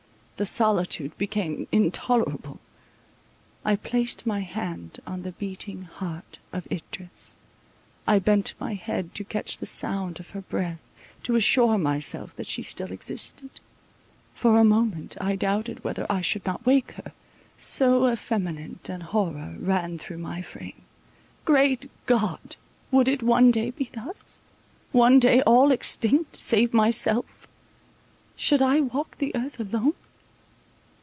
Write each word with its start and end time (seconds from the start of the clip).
The 0.37 0.45
solitude 0.47 1.15
became 1.19 1.67
intolerable—I 1.71 3.75
placed 3.75 4.25
my 4.25 4.39
hand 4.39 4.97
on 5.05 5.21
the 5.21 5.33
beating 5.33 5.83
heart 5.83 6.39
of 6.51 6.67
Idris, 6.71 7.35
I 8.07 8.17
bent 8.17 8.55
my 8.59 8.73
head 8.73 9.13
to 9.13 9.23
catch 9.23 9.57
the 9.59 9.67
sound 9.67 10.19
of 10.19 10.31
her 10.31 10.41
breath, 10.41 10.79
to 11.21 11.35
assure 11.35 11.77
myself 11.77 12.35
that 12.37 12.47
she 12.47 12.63
still 12.63 12.91
existed—for 12.91 14.57
a 14.57 14.63
moment 14.63 15.15
I 15.21 15.35
doubted 15.35 15.83
whether 15.83 16.07
I 16.09 16.21
should 16.21 16.43
not 16.47 16.61
awake 16.61 16.93
her; 16.93 17.11
so 17.55 18.07
effeminate 18.11 18.89
an 18.89 19.01
horror 19.01 19.55
ran 19.59 19.99
through 19.99 20.17
my 20.17 20.41
frame.—Great 20.41 21.87
God! 22.07 22.55
would 22.89 23.07
it 23.07 23.21
one 23.21 23.51
day 23.51 23.69
be 23.69 23.91
thus? 23.93 24.39
One 24.91 25.19
day 25.19 25.41
all 25.43 25.71
extinct, 25.71 26.37
save 26.37 26.73
myself, 26.73 27.47
should 28.35 28.63
I 28.63 28.79
walk 28.79 29.19
the 29.19 29.35
earth 29.35 29.59
alone? 29.59 29.93